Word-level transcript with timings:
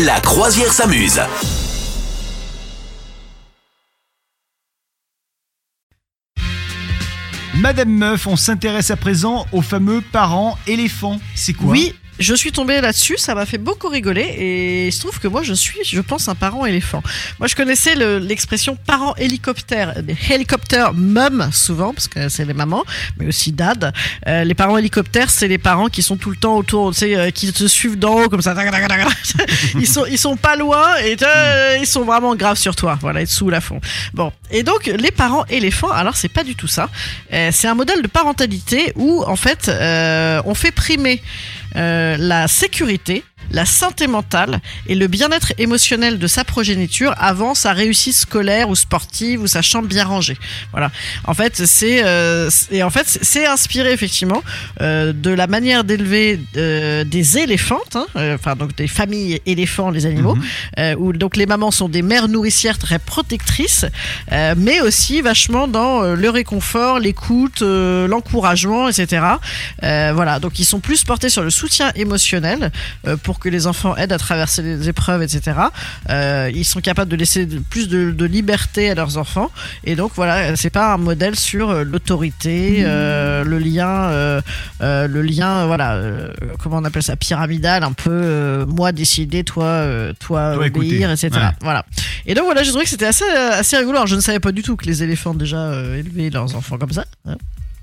La 0.00 0.18
croisière 0.20 0.72
s'amuse. 0.72 1.20
Madame 7.54 7.90
Meuf, 7.90 8.26
on 8.26 8.36
s'intéresse 8.36 8.90
à 8.90 8.96
présent 8.96 9.46
aux 9.52 9.60
fameux 9.60 10.00
parents 10.00 10.56
éléphants. 10.66 11.20
C'est 11.34 11.52
quoi? 11.52 11.72
Oui, 11.72 11.94
je 12.18 12.34
suis 12.34 12.52
tombée 12.52 12.80
là-dessus, 12.80 13.16
ça 13.18 13.34
m'a 13.34 13.46
fait 13.46 13.58
beaucoup 13.58 13.88
rigoler 13.88 14.22
et 14.22 14.86
il 14.88 14.92
se 14.92 15.00
trouve 15.00 15.18
que 15.18 15.28
moi 15.28 15.42
je 15.42 15.54
suis, 15.54 15.78
je 15.84 16.00
pense, 16.00 16.28
un 16.28 16.34
parent 16.34 16.66
éléphant. 16.66 17.02
Moi 17.38 17.48
je 17.48 17.54
connaissais 17.56 17.94
le- 17.94 18.18
l'expression 18.18 18.76
parent 18.76 19.14
hélicoptère, 19.16 20.02
des 20.02 20.16
hélicoptères 20.30 20.92
mum 20.94 21.48
souvent 21.52 21.92
parce 21.94 22.08
que 22.08 22.28
c'est 22.28 22.44
les 22.44 22.54
mamans, 22.54 22.84
mais 23.18 23.26
aussi 23.26 23.52
dad. 23.52 23.92
Euh, 24.28 24.44
les 24.44 24.54
parents 24.54 24.76
hélicoptères, 24.78 25.30
c'est 25.30 25.48
les 25.48 25.58
parents 25.58 25.88
qui 25.88 26.02
sont 26.02 26.16
tout 26.16 26.30
le 26.30 26.36
temps 26.36 26.56
autour, 26.56 26.92
tu 26.92 26.98
sais, 27.00 27.16
euh, 27.16 27.30
qui 27.30 27.52
te 27.52 27.66
suivent 27.66 27.98
d'en 27.98 28.14
haut 28.22 28.28
comme 28.28 28.42
ça. 28.42 28.54
Ils 29.78 29.86
sont, 29.86 30.04
ils 30.06 30.18
sont 30.18 30.36
pas 30.36 30.56
loin 30.56 30.96
et 30.98 31.16
euh, 31.22 31.78
ils 31.80 31.86
sont 31.86 32.04
vraiment 32.04 32.34
graves 32.36 32.58
sur 32.58 32.76
toi. 32.76 32.98
Voilà, 33.00 33.22
ils 33.22 33.26
te 33.26 33.32
saoulent 33.32 33.54
à 33.54 33.60
fond. 33.60 33.80
Bon, 34.12 34.32
et 34.50 34.62
donc 34.62 34.86
les 34.86 35.10
parents 35.10 35.44
éléphants, 35.46 35.90
alors 35.90 36.16
c'est 36.16 36.28
pas 36.28 36.44
du 36.44 36.54
tout 36.54 36.68
ça. 36.68 36.88
C'est 37.30 37.66
un 37.68 37.74
modèle 37.74 38.02
de 38.02 38.08
parentalité 38.08 38.92
où 38.96 39.24
en 39.24 39.36
fait 39.36 39.70
on 39.70 40.54
fait 40.54 40.70
primer 40.72 41.22
la 41.74 42.48
sécurité, 42.48 43.24
la 43.52 43.66
santé 43.66 44.06
mentale 44.06 44.60
et 44.86 44.94
le 44.94 45.06
bien-être 45.06 45.52
émotionnel 45.58 46.18
de 46.18 46.26
sa 46.26 46.44
progéniture 46.44 47.14
avant 47.18 47.54
sa 47.54 47.72
réussite 47.72 48.16
scolaire 48.16 48.68
ou 48.68 48.76
sportive 48.76 49.42
ou 49.42 49.46
sa 49.46 49.62
chambre 49.62 49.88
bien 49.88 50.04
rangée. 50.04 50.36
Voilà. 50.72 50.90
En 51.24 51.34
fait, 51.34 51.66
c'est 51.66 52.02
euh, 52.04 52.50
et 52.70 52.82
en 52.82 52.90
fait 52.90 53.06
c'est 53.06 53.46
inspiré 53.46 53.92
effectivement 53.92 54.42
euh, 54.80 55.12
de 55.12 55.30
la 55.30 55.46
manière 55.46 55.84
d'élever 55.84 56.40
euh, 56.56 57.04
des 57.04 57.38
éléphantes, 57.38 57.96
hein, 57.96 58.06
enfin 58.34 58.56
donc 58.56 58.74
des 58.76 58.88
familles 58.88 59.40
éléphants, 59.46 59.90
les 59.90 60.06
animaux, 60.06 60.36
euh, 60.78 60.94
où 60.98 61.12
donc 61.12 61.36
les 61.36 61.46
mamans 61.46 61.70
sont 61.70 61.88
des 61.88 62.02
mères 62.02 62.28
nourricières 62.28 62.78
très 62.78 62.98
protectrices, 62.98 63.86
mais 64.56 64.80
aussi 64.80 65.20
vachement 65.20 65.68
dans 65.68 66.02
le 66.02 66.30
réconfort, 66.30 66.98
l'écoute, 66.98 67.62
l'encouragement, 67.62 68.88
etc. 68.88 69.24
Voilà, 69.80 70.38
donc 70.40 70.58
ils 70.58 70.64
sont 70.64 70.80
plus 70.80 71.04
portés 71.04 71.28
sur 71.28 71.42
le 71.42 71.50
soutien 71.50 71.92
émotionnel 71.94 72.70
pour 73.22 73.38
que 73.42 73.48
les 73.48 73.66
enfants 73.66 73.96
aident 73.96 74.12
à 74.12 74.18
traverser 74.18 74.62
les 74.62 74.88
épreuves, 74.88 75.22
etc. 75.22 75.58
Euh, 76.10 76.50
ils 76.54 76.64
sont 76.64 76.80
capables 76.80 77.10
de 77.10 77.16
laisser 77.16 77.46
plus 77.70 77.88
de, 77.88 78.10
de 78.12 78.24
liberté 78.24 78.90
à 78.90 78.94
leurs 78.94 79.16
enfants, 79.18 79.50
et 79.84 79.96
donc 79.96 80.12
voilà, 80.14 80.54
c'est 80.56 80.70
pas 80.70 80.94
un 80.94 80.98
modèle 80.98 81.36
sur 81.36 81.70
euh, 81.70 81.84
l'autorité, 81.84 82.82
euh, 82.84 83.42
le 83.44 83.58
lien, 83.58 83.90
euh, 83.90 84.40
le 84.80 85.22
lien, 85.22 85.66
voilà, 85.66 86.00
comment 86.60 86.76
on 86.78 86.84
appelle 86.84 87.02
ça, 87.02 87.16
pyramidal, 87.16 87.82
un 87.82 87.92
peu 87.92 88.64
moi 88.68 88.92
décider, 88.92 89.42
toi, 89.44 89.84
toi, 90.20 90.54
Toi 90.54 90.66
obéir, 90.66 91.10
écouter. 91.10 91.26
etc. 91.26 91.30
Ouais. 91.34 91.50
Voilà. 91.62 91.84
Et 92.26 92.34
donc 92.34 92.44
voilà, 92.44 92.62
j'ai 92.62 92.70
trouvé 92.70 92.84
que 92.84 92.90
c'était 92.90 93.06
assez, 93.06 93.24
assez 93.24 93.76
rigolo. 93.76 93.96
Alors, 93.96 94.06
je 94.06 94.14
ne 94.16 94.20
savais 94.20 94.38
pas 94.40 94.52
du 94.52 94.62
tout 94.62 94.76
que 94.76 94.86
les 94.86 95.02
éléphants 95.02 95.34
déjà 95.34 95.72
élevaient 95.96 96.30
leurs 96.30 96.54
enfants 96.54 96.78
comme 96.78 96.92
ça. 96.92 97.04
hein. 97.26 97.36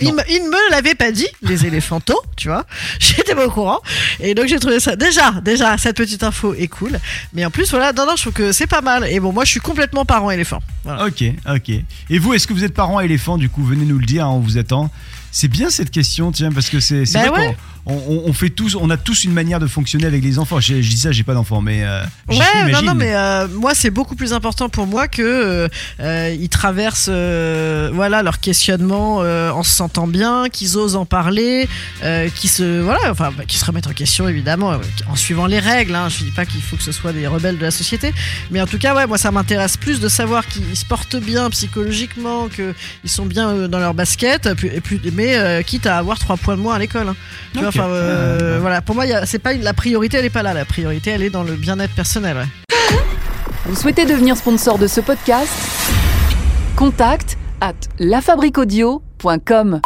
Ils 0.00 0.12
me, 0.12 0.50
me 0.50 0.70
l'avaient 0.70 0.94
pas 0.94 1.12
dit, 1.12 1.26
les 1.42 1.66
éléphantaux, 1.66 2.20
tu 2.36 2.48
vois. 2.48 2.64
J'étais 2.98 3.34
pas 3.34 3.46
au 3.46 3.50
courant. 3.50 3.80
Et 4.20 4.34
donc 4.34 4.46
j'ai 4.46 4.58
trouvé 4.58 4.80
ça, 4.80 4.96
déjà, 4.96 5.32
déjà, 5.42 5.76
cette 5.78 5.96
petite 5.96 6.22
info 6.22 6.54
est 6.54 6.68
cool. 6.68 6.98
Mais 7.32 7.44
en 7.44 7.50
plus, 7.50 7.70
voilà, 7.70 7.92
non, 7.92 8.06
non, 8.06 8.16
je 8.16 8.22
trouve 8.22 8.32
que 8.32 8.52
c'est 8.52 8.66
pas 8.66 8.80
mal. 8.80 9.06
Et 9.10 9.20
bon, 9.20 9.32
moi, 9.32 9.44
je 9.44 9.50
suis 9.50 9.60
complètement 9.60 10.04
parent 10.04 10.30
éléphant. 10.30 10.60
Voilà. 10.84 11.06
Ok, 11.06 11.24
ok. 11.48 11.70
Et 12.10 12.18
vous, 12.18 12.34
est-ce 12.34 12.46
que 12.46 12.52
vous 12.52 12.64
êtes 12.64 12.74
parent 12.74 13.00
éléphant 13.00 13.38
Du 13.38 13.48
coup, 13.48 13.64
venez 13.64 13.84
nous 13.84 13.98
le 13.98 14.06
dire, 14.06 14.26
hein, 14.26 14.30
on 14.30 14.40
vous 14.40 14.58
attend. 14.58 14.90
C'est 15.32 15.48
bien 15.48 15.70
cette 15.70 15.90
question, 15.90 16.32
tiens, 16.32 16.50
parce 16.52 16.68
que 16.70 16.80
c'est 16.80 17.02
ouais. 17.16 17.56
qu'on 17.84 17.92
on, 17.92 18.22
on 18.26 18.32
fait 18.32 18.50
tous, 18.50 18.74
on 18.76 18.90
a 18.90 18.96
tous 18.96 19.24
une 19.24 19.32
manière 19.32 19.58
de 19.60 19.66
fonctionner 19.66 20.06
avec 20.06 20.22
les 20.22 20.38
enfants. 20.38 20.60
Je, 20.60 20.82
je 20.82 20.90
dis 20.90 20.96
ça, 20.96 21.12
j'ai 21.12 21.22
pas 21.22 21.34
d'enfants, 21.34 21.60
mais 21.60 21.82
euh, 21.84 22.02
Ouais, 22.28 22.72
non, 22.72 22.82
non, 22.82 22.94
mais 22.94 23.14
euh, 23.14 23.48
moi, 23.48 23.74
c'est 23.74 23.90
beaucoup 23.90 24.16
plus 24.16 24.32
important 24.32 24.68
pour 24.68 24.86
moi 24.86 25.08
que 25.08 25.68
euh, 26.00 26.36
ils 26.38 26.48
traversent, 26.48 27.08
voilà, 27.08 28.22
leur 28.22 28.40
questionnement 28.40 29.18
en 29.18 29.62
se 29.62 29.70
sentant 29.74 30.06
bien, 30.06 30.48
qu'ils 30.50 30.76
osent 30.76 30.96
en 30.96 31.06
parler, 31.06 31.68
euh, 32.02 32.28
qui 32.34 32.48
se, 32.48 32.80
voilà, 32.80 33.10
enfin, 33.10 33.30
bah, 33.36 33.44
qui 33.46 33.56
se 33.58 33.64
remettent 33.64 33.86
en 33.86 33.92
question 33.92 34.28
évidemment, 34.28 34.78
en 35.08 35.16
suivant 35.16 35.46
les 35.46 35.58
règles. 35.60 35.94
Hein. 35.94 36.08
Je 36.08 36.24
dis 36.24 36.30
pas 36.32 36.44
qu'il 36.44 36.60
faut 36.62 36.76
que 36.76 36.82
ce 36.82 36.92
soit 36.92 37.12
des 37.12 37.26
rebelles 37.26 37.56
de 37.58 37.62
la 37.64 37.70
société, 37.70 38.12
mais 38.50 38.60
en 38.60 38.66
tout 38.66 38.78
cas, 38.78 38.94
ouais, 38.94 39.06
moi, 39.06 39.16
ça 39.18 39.30
m'intéresse 39.30 39.76
plus 39.76 40.00
de 40.00 40.08
savoir 40.08 40.46
qu'ils 40.46 40.76
se 40.76 40.84
portent 40.84 41.16
bien 41.16 41.48
psychologiquement, 41.50 42.48
qu'ils 42.48 42.74
sont 43.10 43.26
bien 43.26 43.68
dans 43.68 43.78
leur 43.78 43.94
basket, 43.94 44.46
et 44.46 44.54
puis- 44.54 44.70
et 44.72 44.80
puis, 44.80 44.98
mais 45.20 45.36
euh, 45.36 45.62
quitte 45.62 45.86
à 45.86 45.98
avoir 45.98 46.18
trois 46.18 46.36
points 46.38 46.56
de 46.56 46.62
moins 46.62 46.74
à 46.76 46.78
l'école. 46.78 47.08
hein. 47.08 47.16
Tu 47.52 47.60
vois, 47.60 47.84
euh, 47.84 48.54
ouais. 48.54 48.58
voilà, 48.60 48.80
pour 48.80 48.94
moi, 48.94 49.04
il 49.04 49.10
y 49.10 49.14
a- 49.14 49.26
c'est 49.26 49.38
pas 49.38 49.52
une- 49.52 49.62
la 49.62 49.74
priorité, 49.74 50.16
elle 50.16 50.24
est 50.24 50.30
pas 50.30 50.42
là. 50.42 50.54
La 50.54 50.64
priorité, 50.64 51.10
elle 51.10 51.22
est 51.22 51.28
dans 51.30 51.42
le 51.42 51.52
bien-être 51.56 51.94
personnel. 51.94 52.36
Ouais. 52.38 52.46
Vous 53.66 53.76
souhaitez 53.76 54.06
devenir 54.06 54.36
sponsor 54.36 54.78
de 54.78 54.86
ce 54.86 55.00
podcast? 55.02 55.52
Contact 56.74 57.36
à 57.60 57.72
lafabriquaudio.com. 57.98 59.80